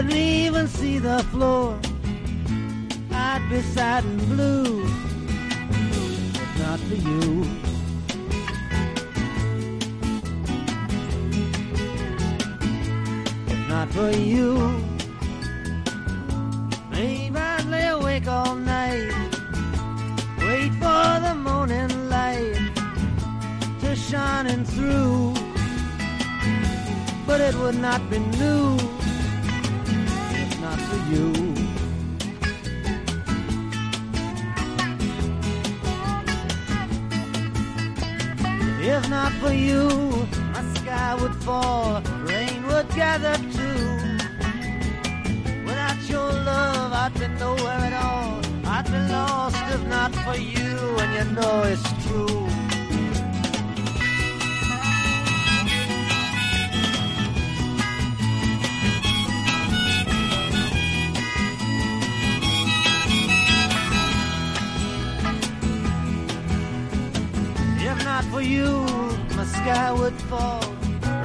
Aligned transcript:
couldn't 0.00 0.16
even 0.16 0.66
see 0.66 0.96
the 0.98 1.18
floor. 1.24 1.78
I'd 3.12 3.46
be 3.50 3.60
sad 3.60 4.02
and 4.02 4.18
blue, 4.30 4.82
but 6.36 6.50
not 6.58 6.80
for 6.88 6.94
you. 6.94 7.44
If 13.46 13.68
not 13.68 13.88
for 13.92 14.10
you, 14.10 14.50
maybe 16.90 17.36
I'd 17.36 17.66
lay 17.66 17.88
awake 17.88 18.26
all 18.26 18.54
night, 18.54 19.12
wait 20.38 20.72
for 20.80 21.08
the 21.26 21.34
morning 21.34 22.08
light 22.08 22.56
to 23.82 23.94
shining 23.94 24.64
through. 24.64 25.34
But 27.26 27.42
it 27.42 27.54
would 27.56 27.78
not 27.78 28.00
be 28.08 28.18
new. 28.18 28.79
for 39.40 39.52
you, 39.52 39.88
my 40.52 40.62
sky 40.74 41.16
would 41.20 41.34
fall, 41.36 42.02
rain 42.28 42.66
would 42.66 42.88
gather 42.90 43.36
too. 43.56 43.82
Without 45.64 46.00
your 46.08 46.30
love, 46.50 46.92
I'd 46.92 47.14
be 47.14 47.26
nowhere 47.38 47.82
at 47.88 47.94
all. 48.04 48.40
I'd 48.66 48.84
be 48.84 49.00
lost 49.12 49.56
if 49.74 49.82
not 49.88 50.14
for 50.24 50.36
you, 50.36 50.72
and 51.02 51.10
you 51.16 51.24
know 51.34 51.62
it's 51.62 52.06
true. 52.06 52.46
for 68.30 68.42
you 68.42 68.89
sky 69.70 69.92
would 69.92 70.18
fall, 70.22 70.64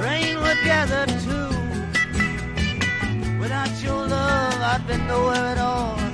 rain 0.06 0.36
would 0.42 0.60
gather 0.64 1.04
too. 1.26 1.50
Without 3.40 3.74
your 3.82 4.06
love, 4.06 4.60
I'd 4.72 4.84
be 4.86 4.96
nowhere 4.98 5.46
at 5.54 5.58
all. 5.58 6.05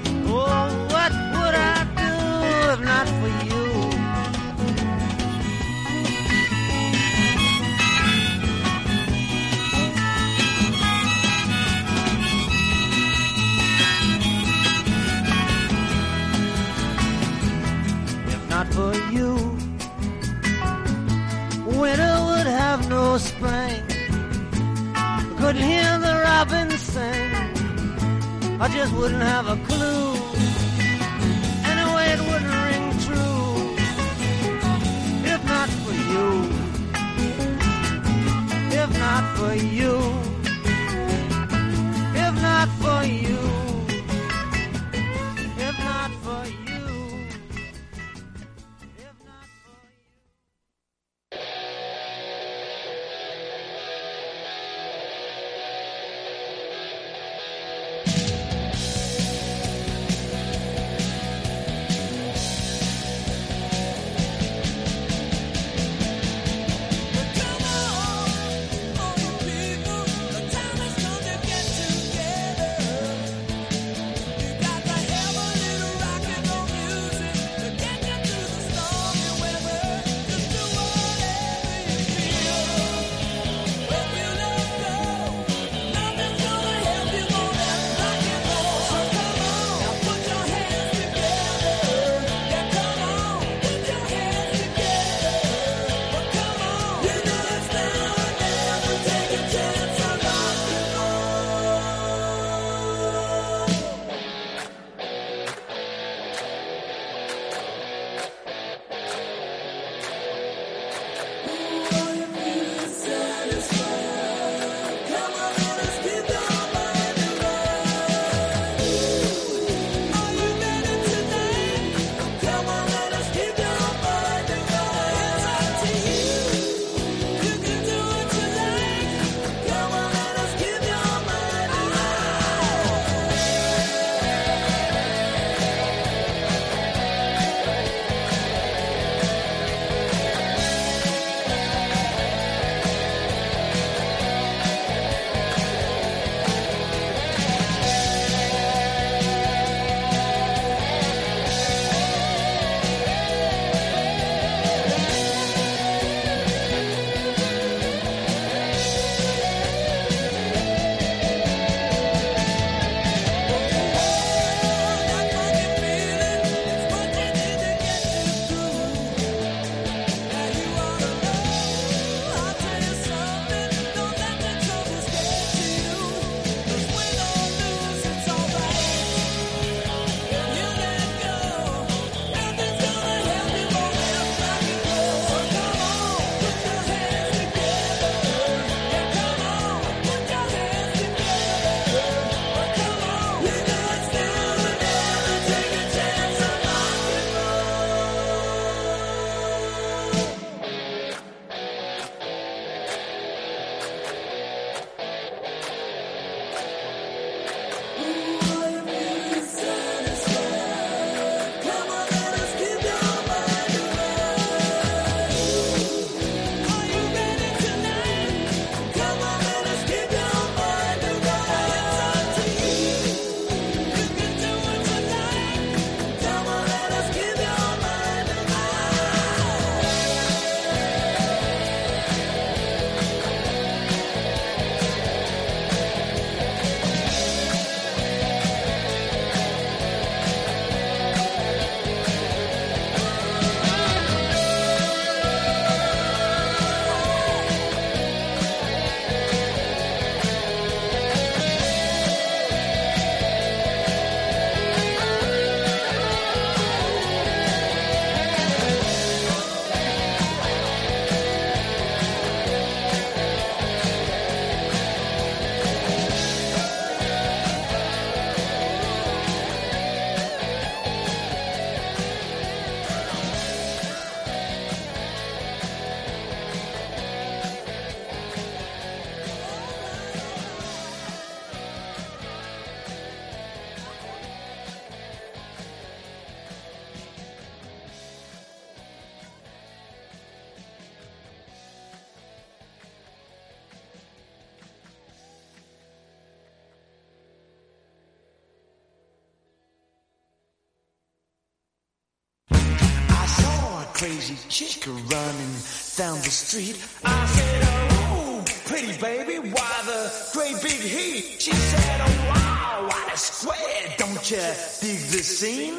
Down 306.02 306.18
the 306.18 306.30
street. 306.30 306.84
I 307.04 307.26
said, 307.26 307.62
oh, 307.64 308.42
pretty 308.66 308.98
baby, 309.00 309.36
why 309.54 309.72
the 309.86 310.00
great 310.32 310.60
big 310.60 310.80
heat? 310.80 311.40
She 311.40 311.52
said, 311.52 312.00
oh, 312.00 312.26
wow, 312.28 312.88
what 312.88 313.14
a 313.14 313.16
square. 313.16 313.84
Don't 313.98 314.28
you 314.28 314.42
dig 314.82 314.98
the 315.14 315.22
scene? 315.22 315.78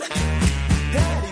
Daddy 0.93 1.22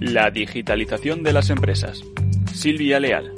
La 0.00 0.30
digitalización 0.30 1.22
de 1.22 1.34
las 1.34 1.50
empresas. 1.50 2.02
Silvia 2.54 2.98
Leal. 2.98 3.34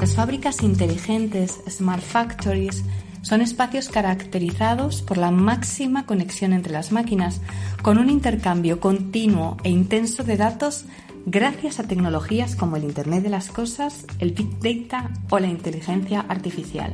Las 0.00 0.16
fábricas 0.16 0.64
inteligentes, 0.64 1.62
smart 1.70 2.02
factories, 2.02 2.84
son 3.22 3.40
espacios 3.40 3.88
caracterizados 3.88 5.02
por 5.02 5.16
la 5.16 5.30
máxima 5.30 6.06
conexión 6.06 6.52
entre 6.52 6.72
las 6.72 6.90
máquinas, 6.90 7.40
con 7.82 7.98
un 7.98 8.10
intercambio 8.10 8.80
continuo 8.80 9.56
e 9.62 9.70
intenso 9.70 10.24
de 10.24 10.36
datos 10.36 10.86
gracias 11.24 11.78
a 11.78 11.86
tecnologías 11.86 12.56
como 12.56 12.76
el 12.76 12.82
Internet 12.82 13.22
de 13.22 13.30
las 13.30 13.48
Cosas, 13.48 14.06
el 14.18 14.32
Big 14.32 14.58
Data 14.58 15.12
o 15.30 15.38
la 15.38 15.46
inteligencia 15.46 16.26
artificial. 16.28 16.92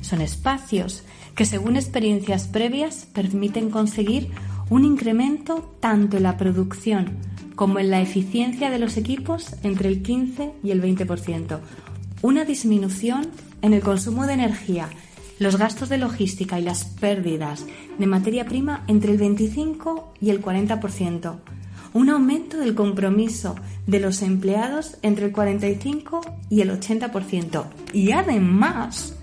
Son 0.00 0.20
espacios 0.20 1.04
que, 1.36 1.44
según 1.44 1.76
experiencias 1.76 2.48
previas, 2.48 3.06
permiten 3.14 3.70
conseguir 3.70 4.32
un 4.70 4.84
incremento 4.84 5.74
tanto 5.80 6.16
en 6.16 6.22
la 6.22 6.36
producción 6.36 7.18
como 7.56 7.78
en 7.78 7.90
la 7.90 8.00
eficiencia 8.00 8.70
de 8.70 8.78
los 8.78 8.96
equipos 8.96 9.54
entre 9.62 9.88
el 9.88 10.00
15 10.02 10.52
y 10.62 10.70
el 10.70 10.82
20%, 10.82 11.58
una 12.22 12.44
disminución 12.44 13.28
en 13.60 13.74
el 13.74 13.82
consumo 13.82 14.26
de 14.26 14.34
energía, 14.34 14.88
los 15.38 15.56
gastos 15.56 15.88
de 15.88 15.98
logística 15.98 16.58
y 16.58 16.62
las 16.62 16.84
pérdidas 16.84 17.66
de 17.98 18.06
materia 18.06 18.46
prima 18.46 18.84
entre 18.86 19.12
el 19.12 19.18
25 19.18 20.14
y 20.20 20.30
el 20.30 20.40
40%, 20.40 21.36
un 21.92 22.08
aumento 22.08 22.56
del 22.58 22.74
compromiso 22.74 23.56
de 23.86 24.00
los 24.00 24.22
empleados 24.22 24.96
entre 25.02 25.26
el 25.26 25.32
45 25.32 26.20
y 26.48 26.60
el 26.60 26.70
80% 26.70 27.64
y 27.92 28.12
además 28.12 29.16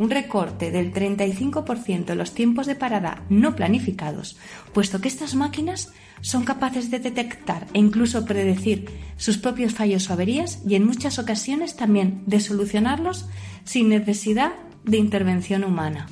un 0.00 0.08
recorte 0.08 0.70
del 0.70 0.94
35% 0.94 2.12
en 2.12 2.18
los 2.18 2.32
tiempos 2.32 2.66
de 2.66 2.74
parada 2.74 3.22
no 3.28 3.54
planificados, 3.54 4.38
puesto 4.72 5.02
que 5.02 5.08
estas 5.08 5.34
máquinas 5.34 5.92
son 6.22 6.44
capaces 6.44 6.90
de 6.90 7.00
detectar 7.00 7.66
e 7.74 7.80
incluso 7.80 8.24
predecir 8.24 8.88
sus 9.18 9.36
propios 9.36 9.74
fallos 9.74 10.08
o 10.08 10.14
averías 10.14 10.62
y 10.66 10.74
en 10.74 10.86
muchas 10.86 11.18
ocasiones 11.18 11.76
también 11.76 12.22
de 12.24 12.40
solucionarlos 12.40 13.28
sin 13.64 13.90
necesidad 13.90 14.52
de 14.84 14.96
intervención 14.96 15.64
humana. 15.64 16.06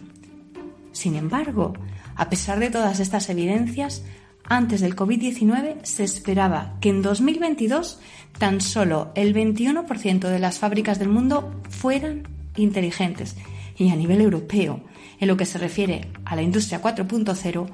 Sin 0.93 1.17
embargo, 1.17 1.73
a 2.15 2.29
pesar 2.29 2.61
de 2.61 2.69
todas 2.69 3.01
estas 3.01 3.31
evidencias, 3.31 4.05
antes 4.45 4.83
del 4.83 4.97
COVID-19 4.97 5.83
se 5.85 6.05
esperaba 6.05 6.77
que 6.83 6.91
en 6.91 7.01
2022 7.01 8.01
tan 8.37 8.61
solo 8.61 9.13
el 9.15 9.35
21% 9.35 10.29
de 10.29 10.39
las 10.39 10.59
fábricas 10.59 10.99
del 10.99 11.09
mundo 11.09 11.59
fueran 11.71 12.29
inteligentes 12.55 13.35
y 13.79 13.91
a 13.91 13.97
nivel 13.97 14.21
europeo, 14.21 14.81
en 15.21 15.29
lo 15.29 15.37
que 15.37 15.47
se 15.47 15.59
refiere 15.59 16.11
a 16.25 16.37
la 16.37 16.43
industria 16.43 16.83
4.0, 16.83 17.69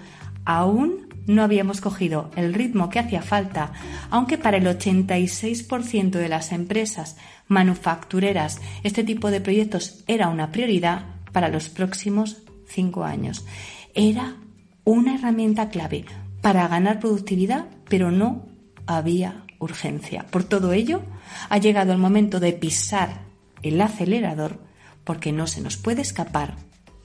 aún 0.44 1.08
no 1.26 1.42
habíamos 1.42 1.80
cogido 1.80 2.30
el 2.36 2.52
ritmo 2.52 2.90
que 2.90 2.98
hacía 2.98 3.22
falta, 3.22 3.72
aunque 4.10 4.36
para 4.36 4.58
el 4.58 4.66
86% 4.66 6.10
de 6.10 6.28
las 6.28 6.52
empresas 6.52 7.16
manufactureras 7.48 8.60
este 8.82 9.04
tipo 9.04 9.30
de 9.30 9.40
proyectos 9.40 10.04
era 10.06 10.28
una 10.28 10.52
prioridad 10.52 11.06
para 11.32 11.48
los 11.48 11.68
próximos 11.68 12.42
cinco 12.66 13.04
años. 13.04 13.46
Era 13.94 14.36
una 14.84 15.14
herramienta 15.14 15.70
clave 15.70 16.04
para 16.42 16.68
ganar 16.68 17.00
productividad, 17.00 17.66
pero 17.88 18.10
no 18.10 18.46
había 18.86 19.44
urgencia. 19.58 20.26
Por 20.30 20.44
todo 20.44 20.72
ello, 20.72 21.02
ha 21.48 21.58
llegado 21.58 21.92
el 21.92 21.98
momento 21.98 22.38
de 22.38 22.52
pisar 22.52 23.22
el 23.62 23.80
acelerador 23.80 24.60
porque 25.04 25.32
no 25.32 25.46
se 25.46 25.60
nos 25.60 25.76
puede 25.76 26.02
escapar 26.02 26.56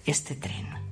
este 0.06 0.36
tren. 0.36 0.89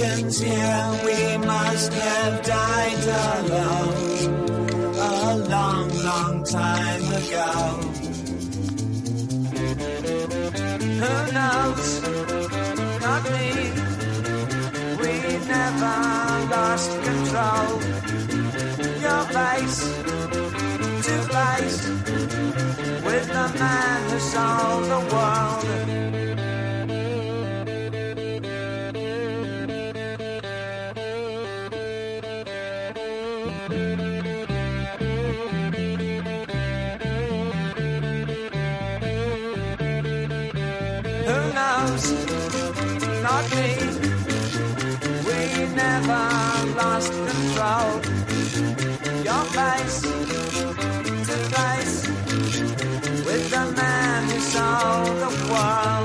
Americans 0.00 0.40
here, 0.40 1.00
we 1.04 1.36
must 1.46 1.92
have 1.92 2.42
died 2.42 3.04
alone 3.36 4.30
a 4.96 5.36
long, 5.48 5.88
long 6.02 6.44
time 6.44 7.04
ago. 7.20 7.50
Who 11.00 11.14
knows? 11.36 11.88
Not 13.02 13.22
me. 13.34 13.50
We 15.02 15.12
never 15.46 15.96
lost 16.54 16.90
control. 17.08 17.70
Your 19.04 19.22
face 19.36 19.80
to 21.06 21.16
face 21.34 21.80
with 23.04 23.26
the 23.28 23.46
man 23.58 24.10
who 24.10 24.18
sold 24.18 24.84
the 24.84 25.00
world. 25.14 26.09
while. 55.60 55.99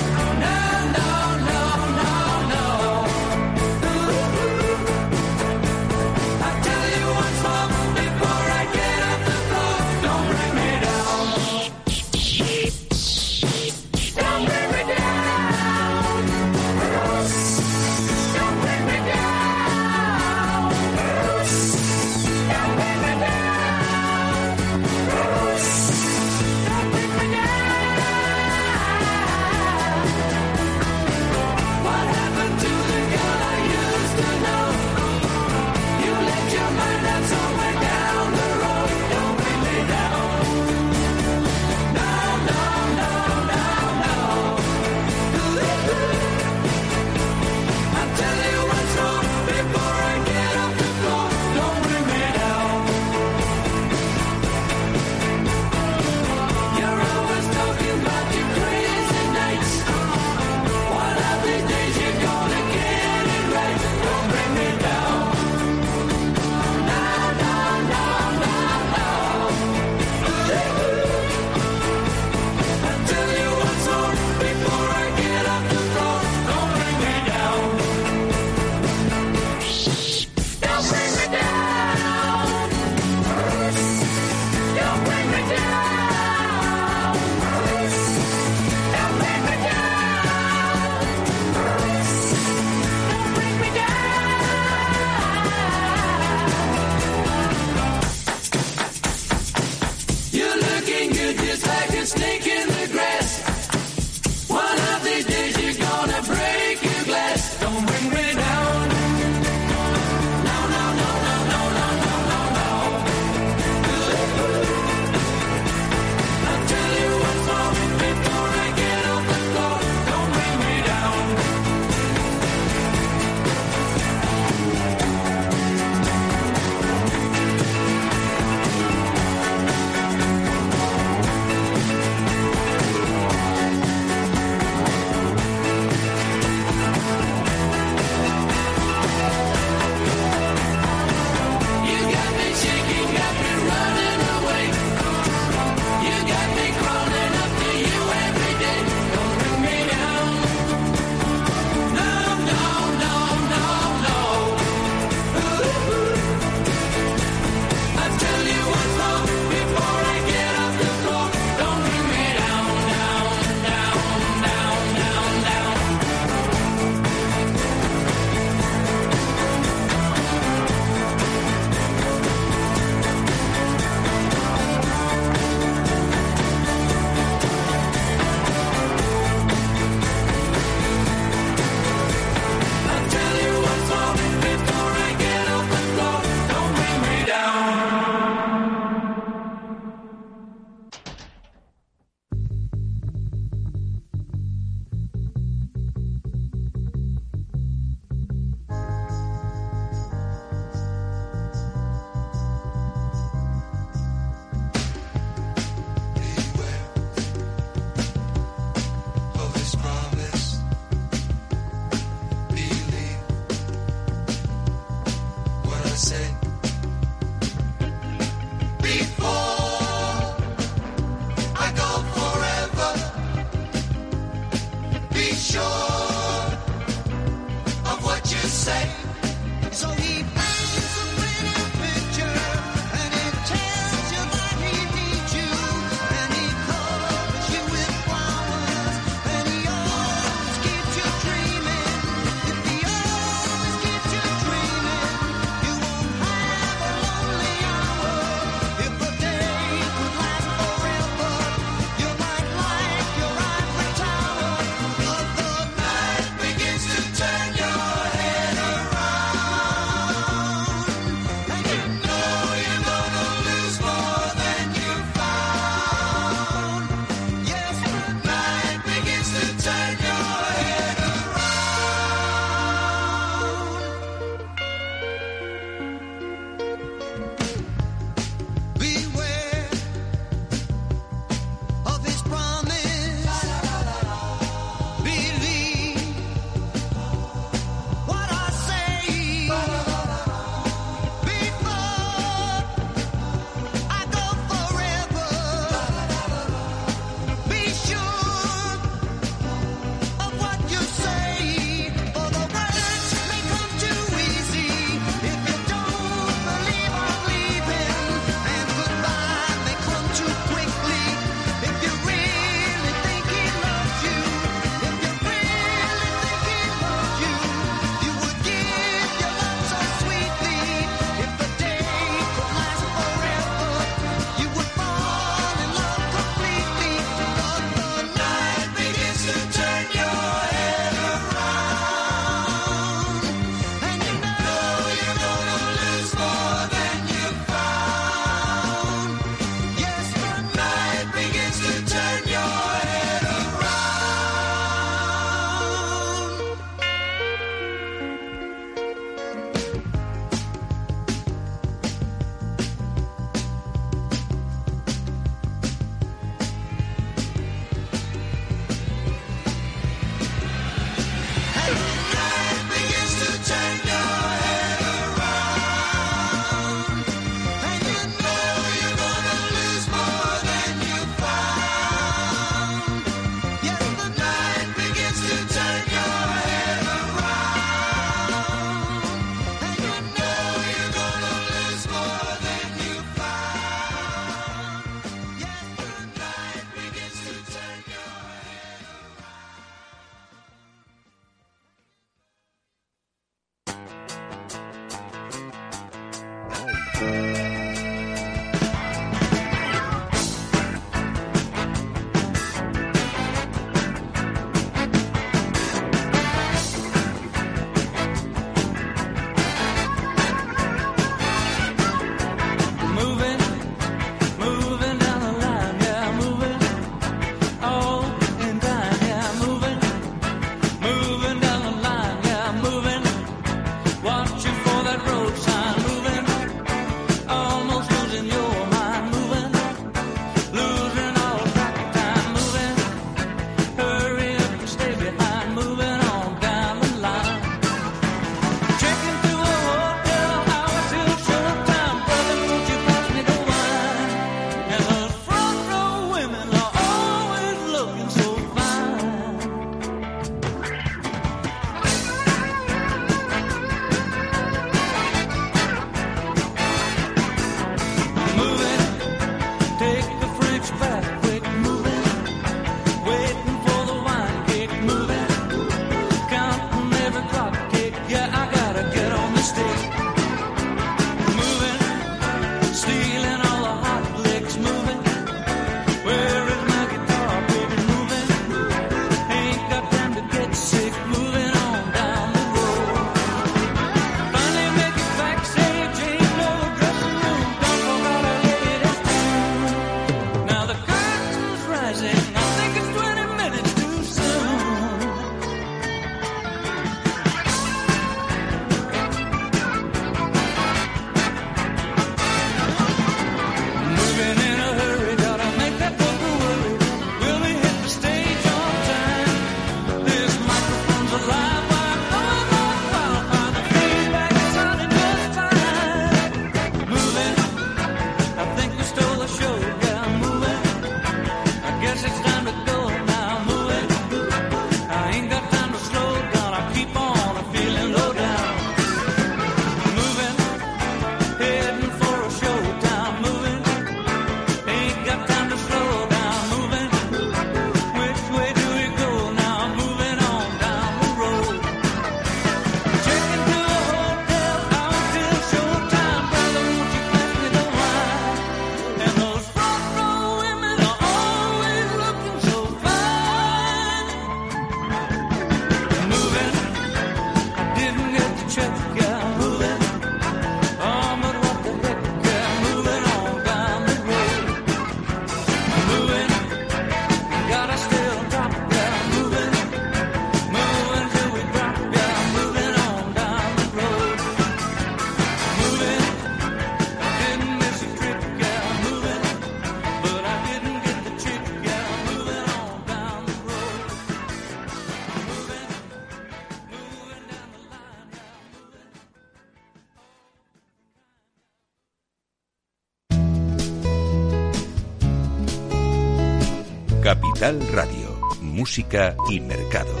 Capital 597.41 597.73
Radio, 597.73 598.19
Música 598.39 599.15
y 599.27 599.39
Mercados. 599.39 600.00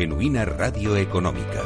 Genuina 0.00 0.46
radio 0.46 0.96
económica. 0.96 1.59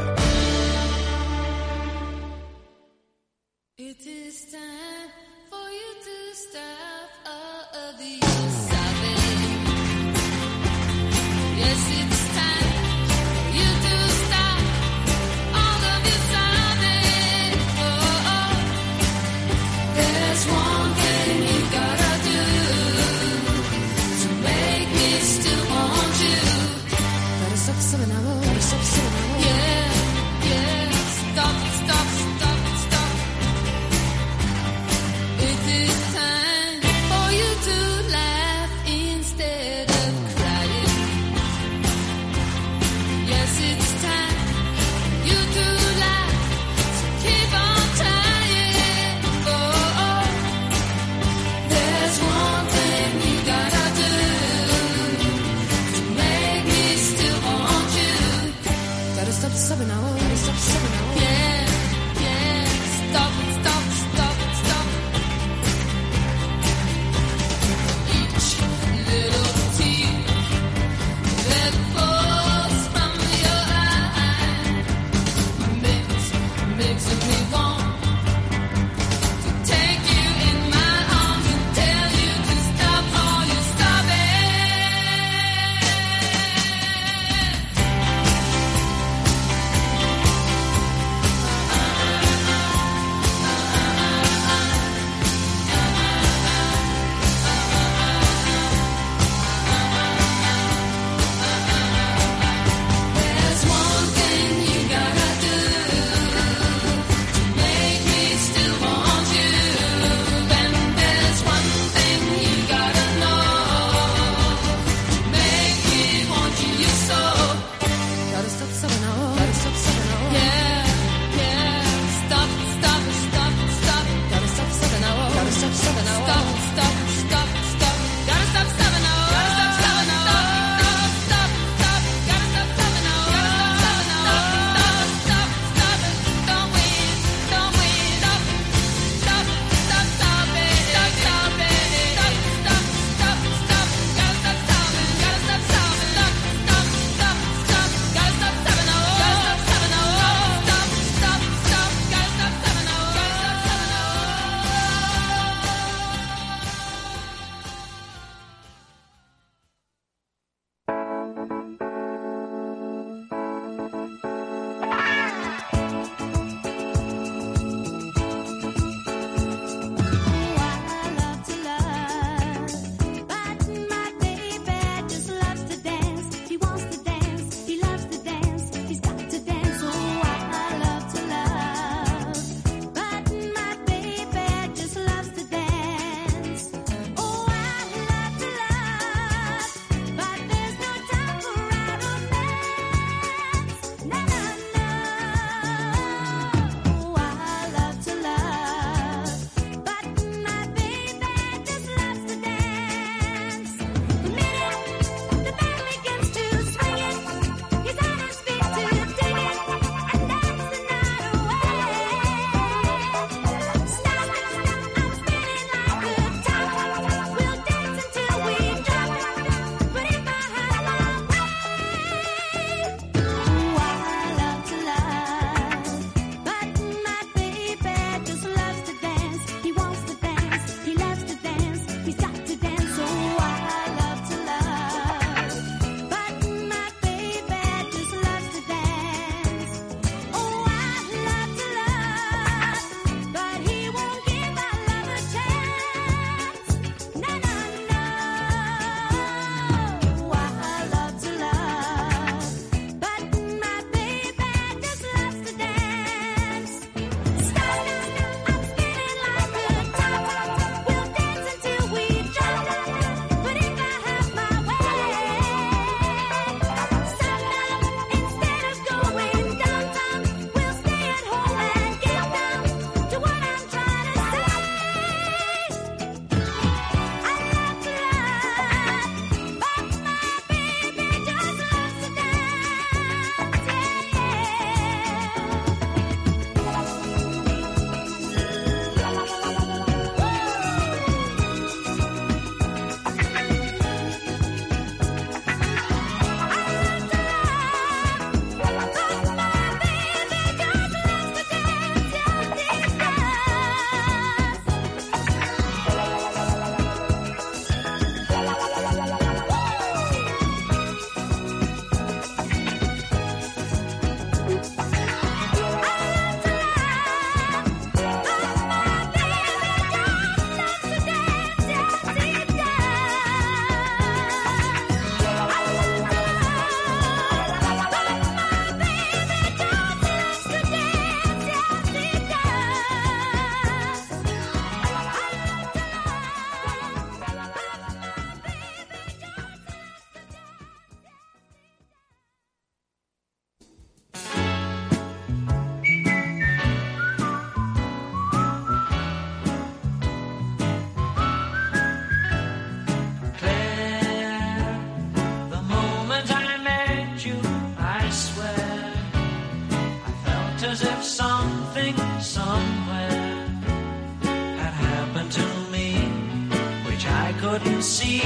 couldn't 367.58 367.82
see. 367.82 368.20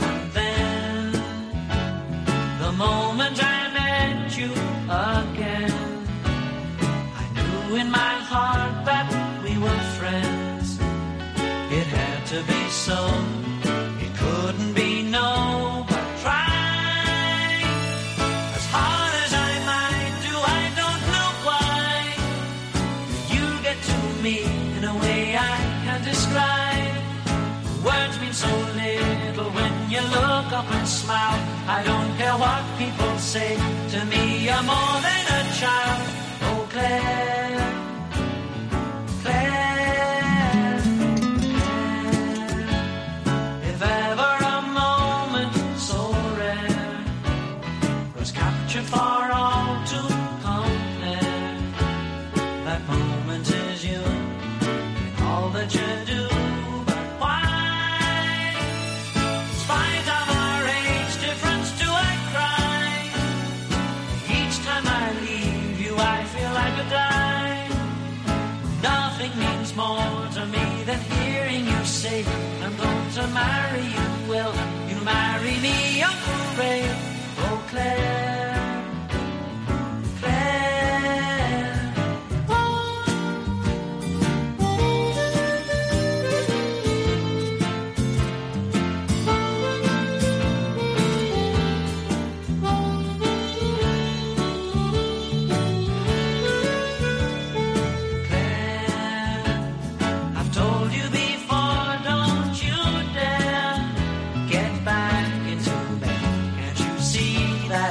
And 0.00 0.32
then 0.32 1.12
the 2.60 2.72
moment 2.72 3.42
I 3.42 3.65
I 31.68 31.82
don't 31.82 32.16
care 32.16 32.36
what 32.38 32.62
people 32.78 33.18
say. 33.18 33.56
To 33.92 34.04
me, 34.04 34.44
you're 34.46 34.62
more 34.62 34.96
than 35.06 35.24
a 35.38 35.42
child. 35.58 36.02
Oh, 36.42 36.68
Claire. 36.70 37.25
you. 73.26 74.28
Will 74.28 74.54
you 74.88 75.00
marry 75.04 75.58
me, 75.60 76.02
Uncle 76.02 76.58
Ray? 76.58 76.84
Oh, 77.38 77.64
Claire. 77.68 78.25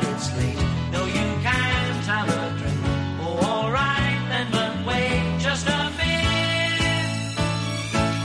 that 0.01 0.13
it's 0.13 0.29
late. 0.37 0.59
No, 0.91 1.05
you 1.05 1.27
can't 1.47 2.05
have 2.13 2.27
a 2.27 2.45
drink. 2.59 2.79
Oh, 3.21 3.39
all 3.47 3.71
right 3.71 4.19
then, 4.31 4.47
but 4.51 4.73
wait 4.87 5.23
just 5.39 5.65
a 5.67 5.81
bit. 5.99 7.15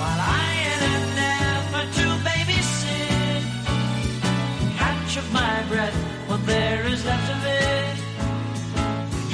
While 0.01 0.21
I 0.43 0.49
and 0.73 0.83
an 0.91 1.19
effort 1.47 1.89
to 1.99 2.07
babysit, 2.27 3.43
catch 4.81 5.13
up 5.21 5.29
my 5.33 5.57
breath, 5.71 5.99
what 6.29 6.45
there 6.47 6.87
is 6.87 7.05
left 7.05 7.29
of 7.37 7.41
it. 7.63 7.97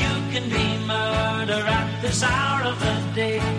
You 0.02 0.12
can 0.32 0.44
be 0.56 0.66
murder 0.84 1.62
at 1.78 1.88
this 2.02 2.22
hour 2.22 2.64
of 2.70 2.78
the 2.80 2.96
day. 3.14 3.55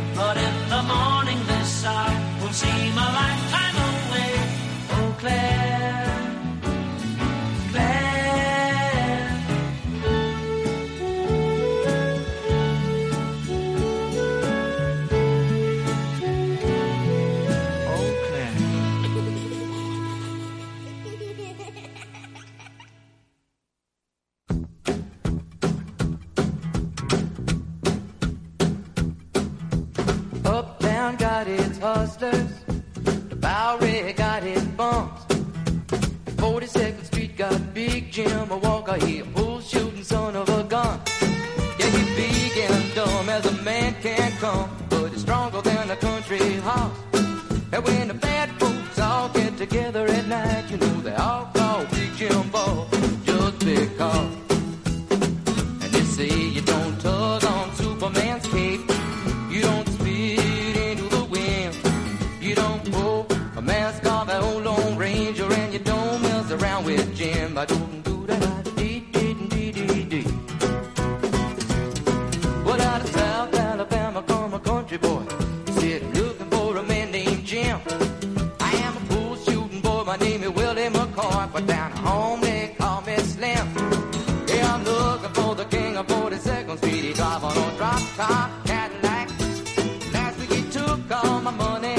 my 91.52 91.80
money. 91.80 91.97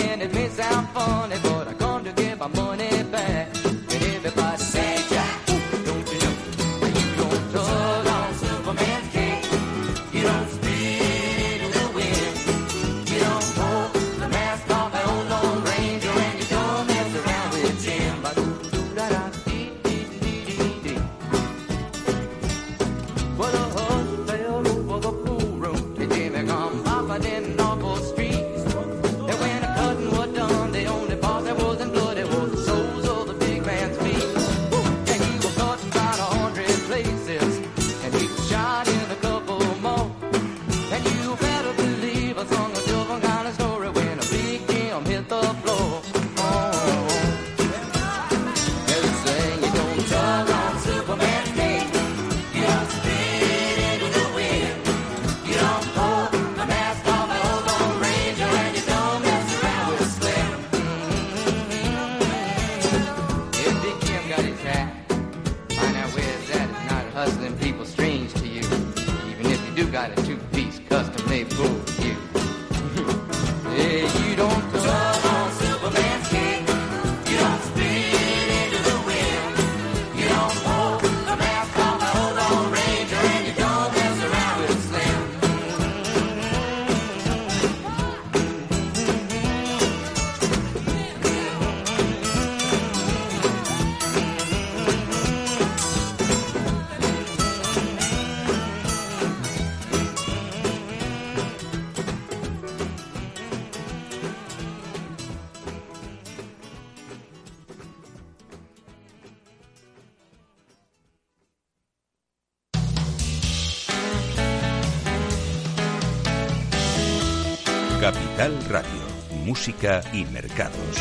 Capital 118.01 118.57
Radio, 118.71 119.45
Música 119.45 120.03
y 120.13 120.25
Mercados. 120.27 120.99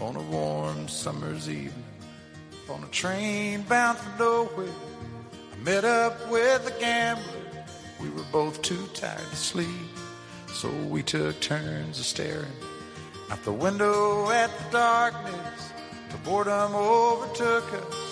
on 0.00 0.16
a 0.16 0.22
warm 0.22 0.88
summer's 0.88 1.48
evening 1.48 1.84
on 2.68 2.82
a 2.82 2.88
train 2.88 3.62
bound 3.62 3.96
for 3.96 4.18
nowhere. 4.18 4.74
I 5.52 5.64
met 5.64 5.84
up 5.84 6.28
with 6.28 6.66
a 6.66 6.80
gambler. 6.80 7.24
We 8.00 8.10
were 8.10 8.24
both 8.32 8.60
too 8.62 8.88
tired 8.92 9.20
to 9.30 9.36
sleep, 9.36 9.68
so 10.52 10.68
we 10.88 11.04
took 11.04 11.38
turns 11.40 12.00
of 12.00 12.04
staring 12.04 12.50
out 13.30 13.44
the 13.44 13.52
window 13.52 14.30
at 14.30 14.50
the 14.58 14.78
darkness. 14.78 15.72
The 16.10 16.18
boredom 16.18 16.74
overtook 16.74 17.72
us, 17.72 18.11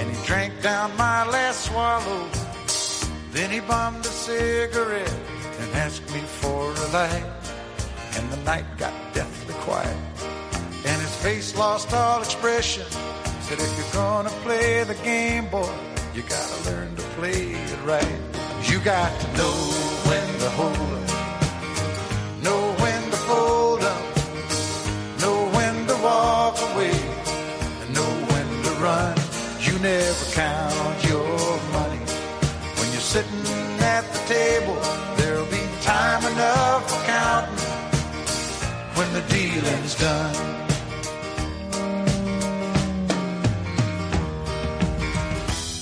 and 0.00 0.16
he 0.16 0.26
drank 0.26 0.62
down 0.62 0.96
my 0.96 1.28
last 1.28 1.66
swallow. 1.66 2.26
Then 3.32 3.50
he 3.50 3.60
bummed 3.60 4.04
a 4.06 4.08
cigarette 4.08 5.20
and 5.60 5.70
asked 5.74 6.08
me 6.14 6.20
for 6.20 6.72
a 6.72 6.88
light. 6.98 7.26
And 8.16 8.30
the 8.32 8.38
night 8.38 8.64
got 8.78 8.94
deathly 9.12 9.54
quiet. 9.66 9.96
And 10.86 11.00
his 11.02 11.14
face 11.16 11.54
lost 11.54 11.92
all 11.92 12.20
expression. 12.20 12.86
Said, 13.42 13.58
if 13.60 13.72
you're 13.76 14.02
gonna 14.02 14.34
play 14.46 14.84
the 14.84 14.98
game, 15.04 15.46
boy, 15.48 15.74
you 16.14 16.22
gotta 16.22 16.70
learn 16.70 16.96
to 16.96 17.02
play 17.18 17.52
it 17.52 17.82
right. 17.84 18.18
You 18.70 18.80
got 18.80 19.12
to 19.20 19.26
know 19.36 19.56
when 20.08 20.28
to 20.40 20.50
hold 20.50 20.99
never 29.82 30.30
count 30.32 31.08
your 31.08 31.60
money 31.72 32.04
when 32.76 32.92
you're 32.92 33.00
sitting 33.00 33.44
at 33.80 34.04
the 34.12 34.18
table. 34.34 34.76
There'll 35.16 35.46
be 35.46 35.64
time 35.80 36.22
enough 36.32 36.90
for 36.90 37.06
counting 37.06 37.64
when 38.96 39.12
the 39.14 39.22
dealing's 39.28 39.94
done. 39.94 40.34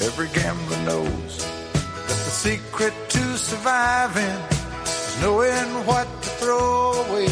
Every 0.07 0.29
gambler 0.29 0.83
knows 0.85 1.37
that 2.07 2.19
the 2.27 2.35
secret 2.47 2.95
to 3.09 3.37
surviving 3.37 4.39
is 4.85 5.23
knowing 5.23 5.87
what 5.87 6.07
to 6.23 6.29
throw 6.41 6.93
away, 7.05 7.29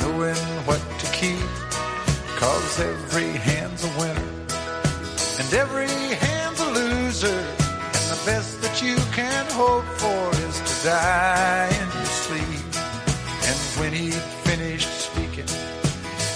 knowing 0.00 0.42
what 0.66 0.82
to 0.98 1.06
keep. 1.12 1.48
Cause 2.40 2.80
every 2.80 3.30
hand's 3.38 3.84
a 3.84 4.00
winner 4.00 4.41
and 5.38 5.54
every 5.54 5.88
hand's 5.88 6.60
a 6.60 6.70
loser. 6.70 7.28
And 7.96 8.06
the 8.14 8.22
best 8.26 8.60
that 8.62 8.82
you 8.82 8.96
can 9.12 9.46
hope 9.52 9.84
for 9.96 10.30
is 10.46 10.60
to 10.60 10.88
die 10.88 11.68
in 11.80 11.88
your 11.96 12.12
sleep. 12.26 12.64
And 13.48 13.58
when 13.80 13.92
he 13.92 14.10
finished 14.48 14.92
speaking, 15.08 15.48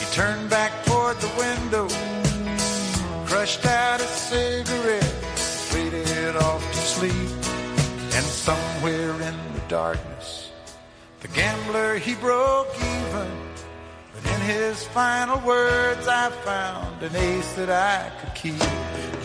he 0.00 0.06
turned 0.14 0.48
back 0.48 0.72
toward 0.86 1.16
the 1.18 1.32
window, 1.36 1.88
crushed 3.26 3.66
out 3.66 4.00
a 4.00 4.04
cigarette, 4.04 5.04
faded 5.70 6.36
off 6.36 6.62
to 6.72 6.78
sleep. 6.78 7.30
And 8.16 8.24
somewhere 8.24 9.12
in 9.12 9.36
the 9.54 9.64
darkness, 9.68 10.50
the 11.20 11.28
gambler 11.28 11.98
he 11.98 12.14
broke 12.14 12.74
even. 12.76 13.30
But 14.14 14.32
in 14.32 14.40
his 14.40 14.84
final 14.86 15.38
words, 15.46 16.08
I 16.08 16.30
found 16.30 17.02
an 17.02 17.14
ace 17.14 17.52
that 17.54 17.68
I 17.68 18.10
could 18.18 18.34
keep. 18.34 18.85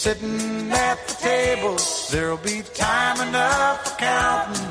Sitting 0.00 0.72
at 0.72 0.96
the 1.08 1.14
table, 1.20 1.76
there'll 2.10 2.38
be 2.38 2.62
time 2.72 3.20
enough 3.28 3.84
for 3.84 3.98
counting 3.98 4.66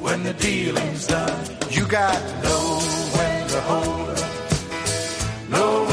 when 0.00 0.22
the 0.22 0.32
dealing's 0.34 1.08
done. 1.08 1.58
You 1.68 1.84
got 1.88 2.14
to 2.14 2.42
know 2.44 2.78
when 3.16 3.48
to 3.48 3.60
hold 3.62 4.10
up, 4.10 5.50
know 5.50 5.83